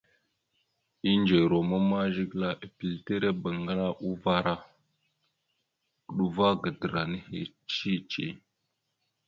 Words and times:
Indze 1.11 1.37
ruma 1.49 1.77
ma 1.89 2.01
Zigəla 2.13 2.49
epilire 2.65 3.29
bangəla 3.41 3.87
uvar 4.09 4.45
a, 4.53 4.55
uɗuva 6.09 6.47
gadəra 6.61 7.01
nehe 7.11 7.39
cici. 7.75 8.25